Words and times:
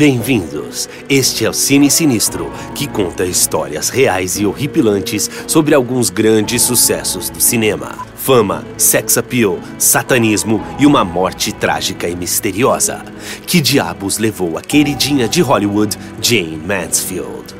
Bem-vindos! 0.00 0.88
Este 1.10 1.44
é 1.44 1.50
o 1.50 1.52
Cine 1.52 1.90
Sinistro, 1.90 2.50
que 2.74 2.88
conta 2.88 3.26
histórias 3.26 3.90
reais 3.90 4.38
e 4.38 4.46
horripilantes 4.46 5.28
sobre 5.46 5.74
alguns 5.74 6.08
grandes 6.08 6.62
sucessos 6.62 7.28
do 7.28 7.38
cinema. 7.38 7.98
Fama, 8.16 8.64
sex 8.78 9.18
appeal, 9.18 9.58
satanismo 9.76 10.64
e 10.78 10.86
uma 10.86 11.04
morte 11.04 11.52
trágica 11.52 12.08
e 12.08 12.16
misteriosa. 12.16 13.04
Que 13.46 13.60
diabos 13.60 14.16
levou 14.16 14.56
a 14.56 14.62
queridinha 14.62 15.28
de 15.28 15.42
Hollywood, 15.42 15.94
Jane 16.22 16.56
Mansfield? 16.56 17.59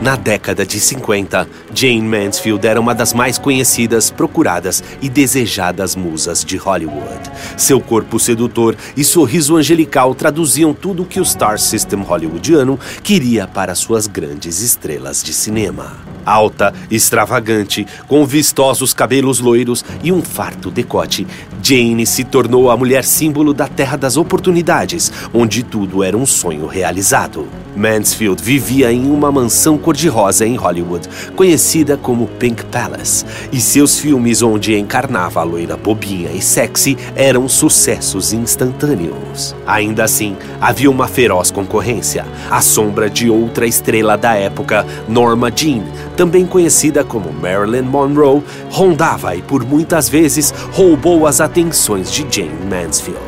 Na 0.00 0.14
década 0.14 0.64
de 0.64 0.78
50, 0.78 1.48
Jane 1.74 2.02
Mansfield 2.02 2.64
era 2.64 2.80
uma 2.80 2.94
das 2.94 3.12
mais 3.12 3.36
conhecidas, 3.36 4.10
procuradas 4.10 4.82
e 5.02 5.08
desejadas 5.08 5.96
musas 5.96 6.44
de 6.44 6.56
Hollywood. 6.56 7.30
Seu 7.56 7.80
corpo 7.80 8.20
sedutor 8.20 8.76
e 8.96 9.02
sorriso 9.02 9.56
angelical 9.56 10.14
traduziam 10.14 10.72
tudo 10.72 11.02
o 11.02 11.06
que 11.06 11.18
o 11.20 11.24
Star 11.24 11.58
System 11.58 12.02
hollywoodiano 12.02 12.78
queria 13.02 13.48
para 13.48 13.74
suas 13.74 14.06
grandes 14.06 14.60
estrelas 14.60 15.20
de 15.20 15.32
cinema. 15.32 16.07
Alta, 16.28 16.74
extravagante, 16.90 17.86
com 18.06 18.26
vistosos 18.26 18.92
cabelos 18.92 19.40
loiros 19.40 19.82
e 20.02 20.12
um 20.12 20.20
farto 20.20 20.70
decote, 20.70 21.26
Jane 21.62 22.06
se 22.06 22.22
tornou 22.22 22.70
a 22.70 22.76
mulher 22.76 23.04
símbolo 23.04 23.54
da 23.54 23.66
terra 23.66 23.96
das 23.96 24.16
oportunidades, 24.16 25.10
onde 25.32 25.62
tudo 25.62 26.02
era 26.02 26.16
um 26.16 26.26
sonho 26.26 26.66
realizado. 26.66 27.48
Mansfield 27.76 28.42
vivia 28.42 28.92
em 28.92 29.10
uma 29.10 29.30
mansão 29.30 29.78
cor-de-rosa 29.78 30.46
em 30.46 30.56
Hollywood, 30.56 31.08
conhecida 31.36 31.96
como 31.96 32.26
Pink 32.26 32.64
Palace, 32.66 33.24
e 33.52 33.60
seus 33.60 33.98
filmes 33.98 34.42
onde 34.42 34.76
encarnava 34.76 35.40
a 35.40 35.44
loira 35.44 35.76
bobinha 35.76 36.30
e 36.32 36.42
sexy 36.42 36.96
eram 37.14 37.48
sucessos 37.48 38.32
instantâneos. 38.32 39.54
Ainda 39.66 40.04
assim, 40.04 40.36
havia 40.60 40.90
uma 40.90 41.06
feroz 41.06 41.50
concorrência, 41.50 42.26
a 42.50 42.60
sombra 42.60 43.08
de 43.08 43.30
outra 43.30 43.66
estrela 43.66 44.16
da 44.16 44.34
época, 44.34 44.84
Norma 45.08 45.52
Jean, 45.54 45.84
também 46.18 46.44
conhecida 46.44 47.04
como 47.04 47.32
Marilyn 47.32 47.82
Monroe, 47.82 48.42
rondava 48.70 49.36
e 49.36 49.40
por 49.40 49.64
muitas 49.64 50.08
vezes 50.08 50.52
roubou 50.72 51.28
as 51.28 51.40
atenções 51.40 52.12
de 52.12 52.26
Jane 52.28 52.58
Mansfield. 52.68 53.20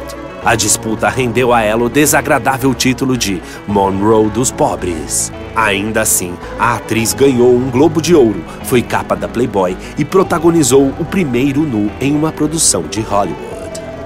A 0.44 0.56
disputa 0.56 1.08
rendeu 1.08 1.52
a 1.52 1.62
ela 1.62 1.84
o 1.84 1.88
desagradável 1.88 2.74
título 2.74 3.16
de 3.16 3.40
Monroe 3.68 4.28
dos 4.30 4.50
Pobres. 4.50 5.30
Ainda 5.54 6.00
assim, 6.00 6.34
a 6.58 6.74
atriz 6.74 7.12
ganhou 7.12 7.54
um 7.54 7.70
Globo 7.70 8.02
de 8.02 8.12
Ouro, 8.12 8.42
foi 8.64 8.82
capa 8.82 9.14
da 9.14 9.28
Playboy 9.28 9.76
e 9.96 10.04
protagonizou 10.04 10.92
o 10.98 11.04
primeiro 11.04 11.60
nu 11.60 11.92
em 12.00 12.16
uma 12.16 12.32
produção 12.32 12.82
de 12.90 13.00
Hollywood. 13.02 13.49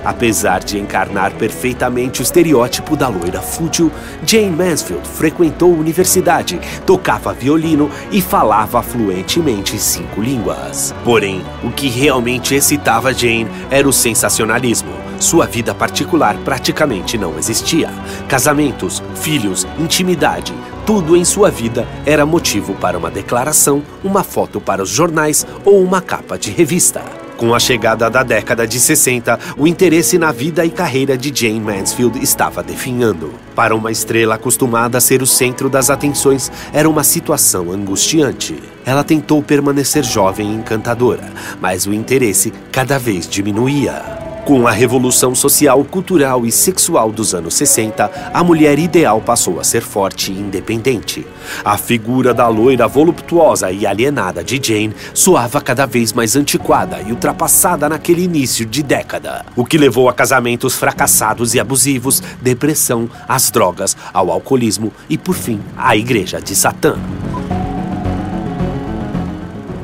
Apesar 0.05 0.63
de 0.63 0.79
encarnar 0.79 1.33
perfeitamente 1.33 2.21
o 2.21 2.23
estereótipo 2.23 2.97
da 2.97 3.09
loira 3.09 3.41
fútil, 3.41 3.91
Jane 4.27 4.51
Mansfield 4.51 5.07
frequentou 5.09 5.73
universidade, 5.73 6.61
tocava 6.85 7.33
violino 7.33 7.91
e 8.11 8.21
falava 8.21 8.83
fluentemente 8.83 9.79
cinco 9.79 10.21
línguas. 10.21 10.95
Porém, 11.05 11.43
o 11.63 11.71
que 11.71 11.89
realmente 11.89 12.55
excitava 12.55 13.15
Jane 13.15 13.49
era 13.71 13.89
o 13.89 13.93
sensacionalismo. 13.93 14.93
Sua 15.19 15.47
vida 15.47 15.75
particular 15.75 16.37
praticamente 16.45 17.17
não 17.17 17.39
existia. 17.39 17.89
Casamentos, 18.29 19.03
filhos, 19.15 19.67
intimidade, 19.79 20.53
tudo 20.85 21.17
em 21.17 21.25
sua 21.25 21.51
vida 21.51 21.89
era 22.05 22.27
motivo 22.27 22.75
para 22.75 22.99
uma 22.99 23.11
declaração, 23.11 23.83
uma 24.03 24.23
foto 24.23 24.61
para 24.61 24.83
os 24.83 24.91
jornais 24.91 25.47
ou 25.65 25.83
uma 25.83 26.03
capa 26.03 26.37
de 26.37 26.51
revista. 26.51 27.24
Com 27.37 27.53
a 27.53 27.59
chegada 27.59 28.09
da 28.09 28.23
década 28.23 28.67
de 28.67 28.79
60, 28.79 29.39
o 29.57 29.67
interesse 29.67 30.19
na 30.19 30.31
vida 30.31 30.65
e 30.65 30.71
carreira 30.71 31.19
de 31.19 31.33
Jane 31.35 31.61
Mansfield 31.61 32.23
estava 32.23 32.63
definhando. 32.63 33.35
Para 33.57 33.75
uma 33.75 33.91
estrela 33.91 34.37
acostumada 34.37 34.99
a 34.99 35.01
ser 35.01 35.21
o 35.21 35.27
centro 35.27 35.69
das 35.69 35.91
atenções, 35.91 36.51
era 36.73 36.89
uma 36.89 37.03
situação 37.03 37.73
angustiante. 37.73 38.63
Ela 38.87 39.03
tentou 39.03 39.43
permanecer 39.43 40.05
jovem 40.05 40.53
e 40.53 40.55
encantadora, 40.55 41.33
mas 41.61 41.87
o 41.87 41.93
interesse 41.93 42.53
cada 42.71 42.99
vez 42.99 43.29
diminuía. 43.29 44.24
Com 44.45 44.69
a 44.69 44.73
revolução 44.73 45.35
social, 45.35 45.83
cultural 45.85 46.45
e 46.45 46.53
sexual 46.53 47.11
dos 47.11 47.35
anos 47.35 47.55
60, 47.55 48.31
a 48.35 48.45
mulher 48.45 48.79
ideal 48.79 49.19
passou 49.19 49.59
a 49.59 49.65
ser 49.65 49.81
forte 49.81 50.31
e 50.31 50.39
independente. 50.39 51.27
A 51.65 51.79
figura 51.79 52.35
da 52.35 52.47
loira 52.47 52.87
voluptuosa 52.87 53.73
e 53.73 53.87
alienada 53.87 54.45
de 54.45 54.61
Jane 54.63 54.95
soava 55.15 55.63
cada 55.63 55.87
vez 55.87 56.13
mais 56.13 56.37
antiquada 56.37 57.01
e 57.01 57.11
ultrapassada 57.11 57.89
naquele 57.89 58.23
início 58.23 58.67
de 58.67 58.83
década, 58.83 59.47
o 59.57 59.65
que 59.65 59.79
levou 59.79 60.11
a 60.11 60.13
casamentos 60.13 60.75
fracassados 60.75 61.55
e 61.55 61.61
abusivos, 61.61 62.23
depressão, 62.43 63.09
às 63.27 63.51
drogas, 63.51 63.97
ao 64.13 64.31
alcoolismo 64.31 64.93
e, 65.09 65.17
por 65.17 65.37
fim, 65.37 65.59
à 65.75 65.97
Igreja 65.97 66.39
de 66.39 66.55
Satã. 66.55 66.99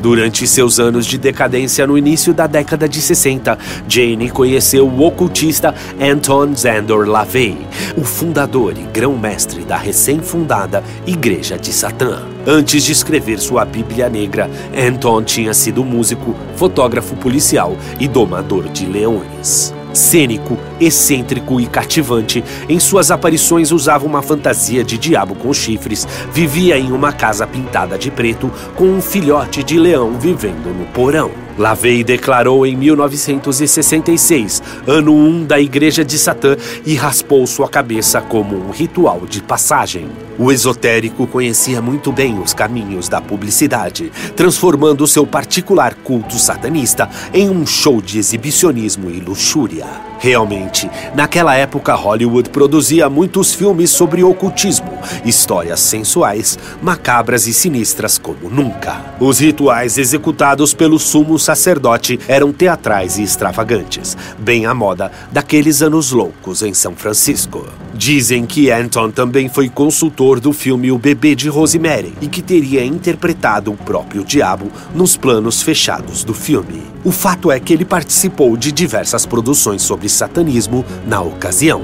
Durante 0.00 0.47
seus 0.47 0.81
anos 0.81 1.05
de 1.05 1.19
decadência 1.19 1.87
no 1.87 1.99
início 1.99 2.33
da 2.33 2.47
década 2.47 2.88
de 2.88 3.03
60, 3.03 3.59
Jane 3.87 4.31
conheceu 4.31 4.88
o 4.88 5.03
ocultista 5.05 5.75
Anton 6.00 6.55
Zandor 6.55 7.06
LaVey, 7.06 7.59
o 7.97 8.03
fundador 8.03 8.72
e 8.78 8.83
grão-mestre 8.83 9.62
da 9.62 9.77
recém-fundada 9.77 10.83
Igreja 11.06 11.59
de 11.59 11.72
Satã. 11.72 12.22
Antes 12.47 12.83
de 12.83 12.93
escrever 12.93 13.39
sua 13.39 13.66
Bíblia 13.66 14.09
Negra, 14.09 14.50
Anton 14.75 15.22
tinha 15.22 15.53
sido 15.53 15.84
músico, 15.84 16.34
fotógrafo 16.56 17.15
policial 17.16 17.77
e 17.99 18.09
domador 18.09 18.69
de 18.69 18.87
leões. 18.87 19.80
Cênico, 19.93 20.56
excêntrico 20.81 21.61
e 21.61 21.67
cativante, 21.67 22.45
em 22.69 22.78
suas 22.78 23.11
aparições 23.11 23.73
usava 23.73 24.06
uma 24.06 24.23
fantasia 24.23 24.84
de 24.84 24.97
diabo 24.97 25.34
com 25.34 25.53
chifres, 25.53 26.06
vivia 26.33 26.78
em 26.78 26.93
uma 26.93 27.12
casa 27.12 27.47
pintada 27.47 27.99
de 27.99 28.11
preto 28.11 28.51
com 28.77 28.84
um 28.84 29.01
filhote 29.01 29.62
de 29.62 29.78
leão 29.78 30.19
vivendo 30.19 30.73
no 30.77 30.87
porão. 30.87 31.50
Lavey 31.60 32.03
declarou 32.03 32.65
em 32.66 32.75
1966, 32.75 34.62
ano 34.87 35.12
1 35.15 35.44
da 35.44 35.60
Igreja 35.60 36.03
de 36.03 36.19
Satã, 36.19 36.56
e 36.87 36.94
raspou 36.94 37.47
sua 37.47 37.69
cabeça 37.69 38.19
como 38.19 38.56
um 38.56 38.71
ritual 38.71 39.26
de 39.28 39.43
passagem. 39.43 40.09
O 40.38 40.50
esotérico 40.50 41.26
conhecia 41.26 41.82
muito 41.82 42.10
bem 42.10 42.38
os 42.38 42.54
caminhos 42.54 43.10
da 43.10 43.21
publicidade, 43.21 44.10
transformando 44.34 45.06
seu 45.06 45.26
particular 45.26 45.94
culto 45.97 46.38
satanista 46.38 47.10
em 47.34 47.50
um 47.50 47.66
show 47.66 48.00
de 48.00 48.19
exibicionismo 48.19 49.10
e 49.10 49.21
luxúria. 49.21 49.84
Realmente, 50.19 50.91
naquela 51.15 51.54
época 51.54 51.94
Hollywood 51.94 52.50
produzia 52.50 53.09
muitos 53.09 53.54
filmes 53.54 53.91
sobre 53.91 54.22
ocultismo, 54.22 54.98
histórias 55.25 55.81
sensuais, 55.81 56.59
macabras 56.82 57.47
e 57.47 57.54
sinistras 57.54 58.19
como 58.19 58.50
nunca. 58.50 59.15
Os 59.19 59.38
rituais 59.38 59.97
executados 59.97 60.75
pelo 60.75 60.98
sumo 60.98 61.38
sacerdote 61.50 62.19
eram 62.28 62.53
teatrais 62.53 63.19
e 63.19 63.22
extravagantes, 63.22 64.16
bem 64.38 64.66
à 64.66 64.75
moda 64.75 65.11
daqueles 65.33 65.83
anos 65.83 66.12
loucos 66.12 66.62
em 66.62 66.72
São 66.72 66.94
Francisco. 66.94 67.66
Dizem 67.93 68.47
que 68.47 68.71
Anton 68.71 69.11
também 69.11 69.49
foi 69.49 69.69
consultor 69.69 70.39
do 70.39 70.53
filme 70.53 70.93
O 70.93 70.99
Bebê 70.99 71.34
de 71.34 71.49
Rosemary 71.49 72.15
e 72.21 72.28
que 72.28 72.41
teria 72.41 72.84
interpretado 72.84 73.72
o 73.72 73.77
próprio 73.77 74.25
diabo 74.25 74.71
nos 74.94 75.16
planos 75.16 75.60
fechados 75.60 76.22
do 76.22 76.34
filme. 76.34 76.83
O 77.03 77.10
fato 77.10 77.50
é 77.50 77.59
que 77.59 77.72
ele 77.72 77.84
participou 77.84 78.56
de 78.56 78.71
diversas 78.71 79.27
produções 79.27 79.83
sobre 79.83 80.09
satanismo 80.09 80.84
na 81.06 81.21
ocasião. 81.21 81.83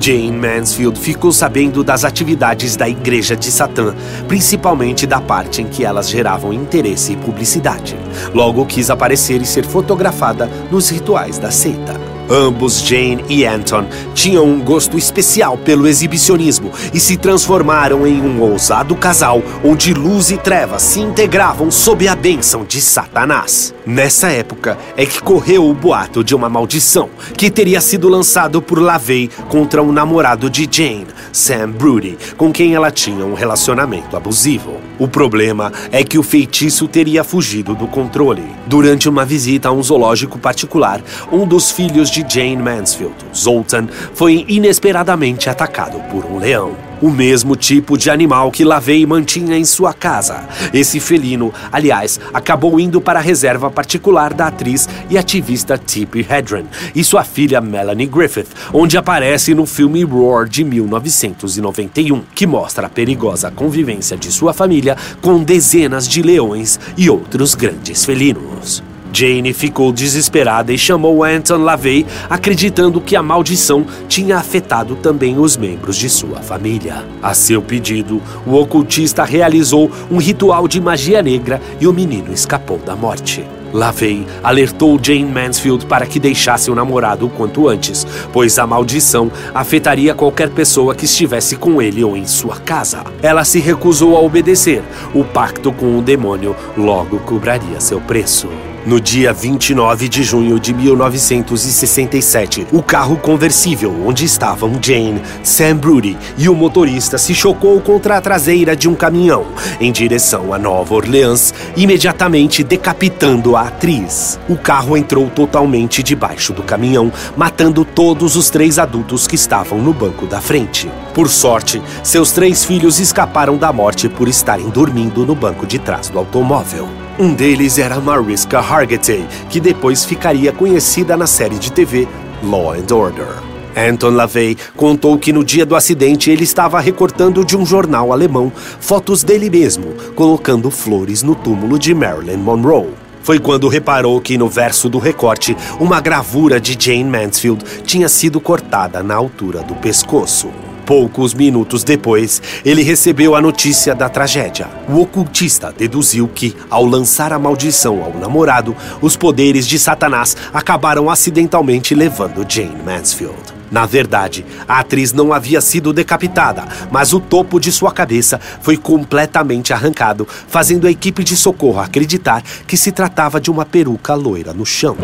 Jane 0.00 0.32
Mansfield 0.32 0.98
ficou 0.98 1.30
sabendo 1.30 1.84
das 1.84 2.06
atividades 2.06 2.74
da 2.74 2.88
Igreja 2.88 3.36
de 3.36 3.50
Satã, 3.50 3.94
principalmente 4.26 5.06
da 5.06 5.20
parte 5.20 5.60
em 5.60 5.68
que 5.68 5.84
elas 5.84 6.08
geravam 6.08 6.54
interesse 6.54 7.12
e 7.12 7.16
publicidade. 7.16 7.94
Logo 8.32 8.64
quis 8.64 8.88
aparecer 8.88 9.42
e 9.42 9.46
ser 9.46 9.66
fotografada 9.66 10.48
nos 10.70 10.88
rituais 10.88 11.38
da 11.38 11.50
seita. 11.50 12.09
Ambos, 12.30 12.80
Jane 12.80 13.24
e 13.28 13.44
Anton, 13.44 13.86
tinham 14.14 14.44
um 14.44 14.60
gosto 14.60 14.96
especial 14.96 15.58
pelo 15.58 15.88
exibicionismo 15.88 16.70
e 16.94 17.00
se 17.00 17.16
transformaram 17.16 18.06
em 18.06 18.20
um 18.20 18.40
ousado 18.40 18.94
casal 18.94 19.42
onde 19.64 19.92
luz 19.92 20.30
e 20.30 20.36
trevas 20.36 20.82
se 20.82 21.00
integravam 21.00 21.72
sob 21.72 22.06
a 22.06 22.14
bênção 22.14 22.64
de 22.64 22.80
Satanás. 22.80 23.74
Nessa 23.84 24.28
época 24.28 24.78
é 24.96 25.04
que 25.04 25.20
correu 25.20 25.68
o 25.68 25.74
boato 25.74 26.22
de 26.22 26.34
uma 26.34 26.48
maldição 26.48 27.10
que 27.36 27.50
teria 27.50 27.80
sido 27.80 28.08
lançado 28.08 28.62
por 28.62 28.80
LaVey 28.80 29.28
contra 29.48 29.82
um 29.82 29.90
namorado 29.90 30.48
de 30.48 30.68
Jane, 30.70 31.08
Sam 31.32 31.70
Brody, 31.70 32.16
com 32.36 32.52
quem 32.52 32.74
ela 32.74 32.92
tinha 32.92 33.24
um 33.24 33.34
relacionamento 33.34 34.16
abusivo. 34.16 34.76
O 35.00 35.08
problema 35.08 35.72
é 35.90 36.04
que 36.04 36.18
o 36.18 36.22
feitiço 36.22 36.86
teria 36.86 37.24
fugido 37.24 37.74
do 37.74 37.86
controle. 37.86 38.44
Durante 38.66 39.08
uma 39.08 39.24
visita 39.24 39.70
a 39.70 39.72
um 39.72 39.82
zoológico 39.82 40.38
particular, 40.38 41.00
um 41.32 41.46
dos 41.46 41.70
filhos 41.70 42.10
de 42.10 42.19
Jane 42.28 42.56
Mansfield, 42.56 43.14
Zoltan, 43.34 43.88
foi 44.14 44.44
inesperadamente 44.48 45.48
atacado 45.48 45.98
por 46.10 46.24
um 46.24 46.38
leão. 46.38 46.90
o 47.00 47.10
mesmo 47.10 47.56
tipo 47.56 47.96
de 47.96 48.10
animal 48.10 48.50
que 48.50 48.64
Lavey 48.64 49.06
mantinha 49.06 49.56
em 49.56 49.64
sua 49.64 49.92
casa. 49.92 50.46
Esse 50.72 51.00
felino, 51.00 51.52
aliás, 51.72 52.20
acabou 52.32 52.78
indo 52.78 53.00
para 53.00 53.18
a 53.18 53.22
reserva 53.22 53.70
particular 53.70 54.34
da 54.34 54.48
atriz 54.48 54.88
e 55.08 55.16
ativista 55.16 55.78
Tippi 55.78 56.26
Hedren 56.28 56.66
e 56.94 57.02
sua 57.02 57.24
filha 57.24 57.60
Melanie 57.60 58.06
Griffith, 58.06 58.48
onde 58.72 58.98
aparece 58.98 59.54
no 59.54 59.66
filme 59.66 60.04
Roar 60.04 60.48
de 60.48 60.64
1991, 60.64 62.22
que 62.34 62.46
mostra 62.46 62.86
a 62.86 62.90
perigosa 62.90 63.50
convivência 63.50 64.16
de 64.16 64.30
sua 64.30 64.52
família 64.52 64.96
com 65.20 65.42
dezenas 65.42 66.06
de 66.06 66.22
leões 66.22 66.78
e 66.96 67.08
outros 67.08 67.54
grandes 67.54 68.04
felinos. 68.04 68.89
Jane 69.12 69.52
ficou 69.52 69.92
desesperada 69.92 70.72
e 70.72 70.78
chamou 70.78 71.24
Anton 71.24 71.58
LaVey, 71.58 72.06
acreditando 72.28 73.00
que 73.00 73.16
a 73.16 73.22
maldição 73.22 73.86
tinha 74.08 74.38
afetado 74.38 74.96
também 74.96 75.38
os 75.38 75.56
membros 75.56 75.96
de 75.96 76.08
sua 76.08 76.40
família. 76.40 77.04
A 77.22 77.34
seu 77.34 77.60
pedido, 77.60 78.22
o 78.46 78.54
ocultista 78.54 79.24
realizou 79.24 79.90
um 80.10 80.18
ritual 80.18 80.66
de 80.66 80.80
magia 80.80 81.22
negra 81.22 81.60
e 81.80 81.86
o 81.86 81.92
menino 81.92 82.32
escapou 82.32 82.78
da 82.78 82.96
morte. 82.96 83.44
LaVey 83.72 84.26
alertou 84.42 84.98
Jane 85.02 85.24
Mansfield 85.24 85.86
para 85.86 86.06
que 86.06 86.18
deixasse 86.18 86.70
o 86.70 86.74
namorado 86.74 87.26
o 87.26 87.30
quanto 87.30 87.68
antes, 87.68 88.06
pois 88.32 88.58
a 88.58 88.66
maldição 88.66 89.30
afetaria 89.54 90.14
qualquer 90.14 90.50
pessoa 90.50 90.94
que 90.94 91.04
estivesse 91.04 91.56
com 91.56 91.80
ele 91.80 92.02
ou 92.02 92.16
em 92.16 92.26
sua 92.26 92.56
casa. 92.56 93.04
Ela 93.22 93.44
se 93.44 93.58
recusou 93.58 94.16
a 94.16 94.20
obedecer. 94.20 94.82
O 95.14 95.24
pacto 95.24 95.72
com 95.72 95.98
o 95.98 96.02
demônio 96.02 96.54
logo 96.76 97.18
cobraria 97.20 97.80
seu 97.80 98.00
preço. 98.00 98.48
No 98.86 98.98
dia 98.98 99.30
29 99.30 100.08
de 100.08 100.22
junho 100.22 100.58
de 100.58 100.72
1967, 100.72 102.68
o 102.72 102.82
carro 102.82 103.18
conversível 103.18 103.94
onde 104.06 104.24
estavam 104.24 104.72
Jane, 104.80 105.20
Sam 105.42 105.76
Brody 105.76 106.16
e 106.38 106.48
o 106.48 106.54
motorista 106.54 107.18
se 107.18 107.34
chocou 107.34 107.78
contra 107.82 108.16
a 108.16 108.20
traseira 108.22 108.74
de 108.74 108.88
um 108.88 108.94
caminhão 108.94 109.44
em 109.78 109.92
direção 109.92 110.54
a 110.54 110.58
Nova 110.58 110.94
Orleans, 110.94 111.52
imediatamente 111.76 112.64
decapitando 112.64 113.54
a 113.60 113.68
atriz. 113.68 114.40
O 114.48 114.56
carro 114.56 114.96
entrou 114.96 115.28
totalmente 115.28 116.02
debaixo 116.02 116.52
do 116.52 116.62
caminhão, 116.62 117.12
matando 117.36 117.84
todos 117.84 118.34
os 118.34 118.48
três 118.48 118.78
adultos 118.78 119.26
que 119.26 119.34
estavam 119.34 119.78
no 119.78 119.92
banco 119.92 120.26
da 120.26 120.40
frente. 120.40 120.90
Por 121.12 121.28
sorte, 121.28 121.82
seus 122.02 122.32
três 122.32 122.64
filhos 122.64 122.98
escaparam 122.98 123.56
da 123.56 123.72
morte 123.72 124.08
por 124.08 124.28
estarem 124.28 124.70
dormindo 124.70 125.26
no 125.26 125.34
banco 125.34 125.66
de 125.66 125.78
trás 125.78 126.08
do 126.08 126.18
automóvel. 126.18 126.88
Um 127.18 127.34
deles 127.34 127.78
era 127.78 128.00
Mariska 128.00 128.58
Hargitay, 128.58 129.26
que 129.50 129.60
depois 129.60 130.04
ficaria 130.04 130.52
conhecida 130.52 131.16
na 131.16 131.26
série 131.26 131.58
de 131.58 131.70
TV 131.70 132.08
Law 132.42 132.72
and 132.72 132.94
Order. 132.94 133.50
Anton 133.76 134.10
LaVey 134.10 134.56
contou 134.74 135.18
que 135.18 135.32
no 135.32 135.44
dia 135.44 135.64
do 135.64 135.76
acidente 135.76 136.30
ele 136.30 136.44
estava 136.44 136.80
recortando 136.80 137.44
de 137.44 137.56
um 137.56 137.64
jornal 137.64 138.12
alemão 138.12 138.50
fotos 138.80 139.22
dele 139.22 139.48
mesmo, 139.50 139.94
colocando 140.14 140.70
flores 140.70 141.22
no 141.22 141.34
túmulo 141.34 141.78
de 141.78 141.94
Marilyn 141.94 142.38
Monroe. 142.38 143.09
Foi 143.22 143.38
quando 143.38 143.68
reparou 143.68 144.20
que 144.20 144.38
no 144.38 144.48
verso 144.48 144.88
do 144.88 144.98
recorte, 144.98 145.56
uma 145.78 146.00
gravura 146.00 146.60
de 146.60 146.76
Jane 146.78 147.04
Mansfield 147.04 147.64
tinha 147.84 148.08
sido 148.08 148.40
cortada 148.40 149.02
na 149.02 149.14
altura 149.14 149.62
do 149.62 149.74
pescoço. 149.74 150.50
Poucos 150.86 151.32
minutos 151.34 151.84
depois, 151.84 152.42
ele 152.64 152.82
recebeu 152.82 153.36
a 153.36 153.40
notícia 153.40 153.94
da 153.94 154.08
tragédia. 154.08 154.66
O 154.88 155.00
ocultista 155.00 155.72
deduziu 155.76 156.26
que, 156.26 156.56
ao 156.68 156.84
lançar 156.84 157.32
a 157.32 157.38
maldição 157.38 158.02
ao 158.02 158.12
namorado, 158.12 158.74
os 159.00 159.16
poderes 159.16 159.68
de 159.68 159.78
Satanás 159.78 160.36
acabaram 160.52 161.08
acidentalmente 161.08 161.94
levando 161.94 162.44
Jane 162.48 162.82
Mansfield. 162.84 163.59
Na 163.70 163.86
verdade, 163.86 164.44
a 164.66 164.80
atriz 164.80 165.12
não 165.12 165.32
havia 165.32 165.60
sido 165.60 165.92
decapitada, 165.92 166.66
mas 166.90 167.12
o 167.12 167.20
topo 167.20 167.60
de 167.60 167.70
sua 167.70 167.92
cabeça 167.92 168.40
foi 168.60 168.76
completamente 168.76 169.72
arrancado, 169.72 170.26
fazendo 170.48 170.86
a 170.86 170.90
equipe 170.90 171.22
de 171.22 171.36
socorro 171.36 171.80
acreditar 171.80 172.42
que 172.66 172.76
se 172.76 172.90
tratava 172.90 173.40
de 173.40 173.50
uma 173.50 173.64
peruca 173.64 174.14
loira 174.14 174.52
no 174.52 174.66
chão. 174.66 174.96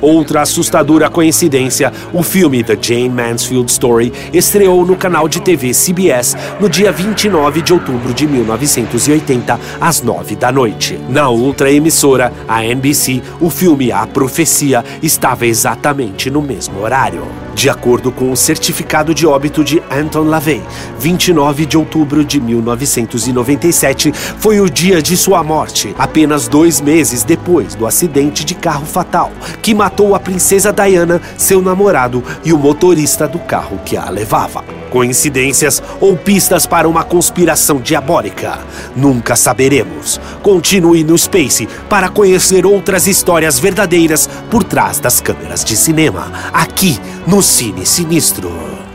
Outra 0.00 0.42
assustadora 0.42 1.10
coincidência, 1.10 1.92
o 2.12 2.22
filme 2.22 2.62
The 2.62 2.78
Jane 2.80 3.08
Mansfield 3.08 3.70
Story 3.70 4.12
estreou 4.32 4.86
no 4.86 4.96
canal 4.96 5.28
de 5.28 5.40
TV 5.40 5.74
CBS 5.74 6.36
no 6.60 6.68
dia 6.68 6.92
29 6.92 7.62
de 7.62 7.72
outubro 7.72 8.14
de 8.14 8.26
1980, 8.26 9.58
às 9.80 10.00
9 10.02 10.36
da 10.36 10.52
noite. 10.52 10.98
Na 11.08 11.28
outra 11.28 11.70
emissora, 11.70 12.32
a 12.46 12.64
NBC, 12.64 13.22
o 13.40 13.50
filme 13.50 13.90
A 13.90 14.06
Profecia 14.06 14.84
estava 15.02 15.46
exatamente 15.46 16.30
no 16.30 16.40
mesmo 16.40 16.80
horário. 16.80 17.47
De 17.58 17.68
acordo 17.68 18.12
com 18.12 18.30
o 18.30 18.36
certificado 18.36 19.12
de 19.12 19.26
óbito 19.26 19.64
de 19.64 19.82
Anton 19.90 20.22
LaVey, 20.22 20.62
29 21.00 21.66
de 21.66 21.76
outubro 21.76 22.24
de 22.24 22.40
1997 22.40 24.12
foi 24.12 24.60
o 24.60 24.70
dia 24.70 25.02
de 25.02 25.16
sua 25.16 25.42
morte, 25.42 25.92
apenas 25.98 26.46
dois 26.46 26.80
meses 26.80 27.24
depois 27.24 27.74
do 27.74 27.84
acidente 27.84 28.44
de 28.44 28.54
carro 28.54 28.86
fatal 28.86 29.32
que 29.60 29.74
matou 29.74 30.14
a 30.14 30.20
princesa 30.20 30.72
Diana, 30.72 31.20
seu 31.36 31.60
namorado 31.60 32.22
e 32.44 32.52
o 32.52 32.58
motorista 32.58 33.26
do 33.26 33.40
carro 33.40 33.80
que 33.84 33.96
a 33.96 34.08
levava. 34.08 34.62
Coincidências 34.88 35.82
ou 36.00 36.16
pistas 36.16 36.64
para 36.64 36.88
uma 36.88 37.04
conspiração 37.04 37.78
diabólica? 37.78 38.58
Nunca 38.96 39.36
saberemos. 39.36 40.18
Continue 40.42 41.04
no 41.04 41.18
Space 41.18 41.68
para 41.90 42.08
conhecer 42.08 42.64
outras 42.64 43.06
histórias 43.06 43.58
verdadeiras 43.58 44.28
por 44.50 44.64
trás 44.64 44.98
das 44.98 45.20
câmeras 45.20 45.62
de 45.62 45.76
cinema, 45.76 46.32
aqui 46.52 46.98
no 47.26 47.42
Cine 47.48 47.86
Sinistro. 47.86 48.87